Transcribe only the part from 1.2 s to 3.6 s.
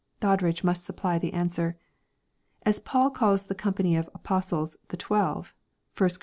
answer;—" As Paul calls the